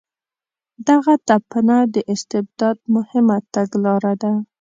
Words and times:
دغه 0.87 1.13
تپنه 1.27 1.77
د 1.93 1.95
استبداد 2.13 2.77
مهمه 2.95 3.37
تګلاره 3.55 4.13
ده. 4.21 4.33